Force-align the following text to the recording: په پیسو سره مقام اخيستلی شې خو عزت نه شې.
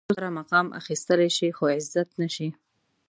په 0.01 0.05
پیسو 0.07 0.17
سره 0.19 0.35
مقام 0.39 0.67
اخيستلی 0.81 1.29
شې 1.37 1.47
خو 1.57 1.65
عزت 1.75 2.09
نه 2.21 2.27
شې. 2.35 2.47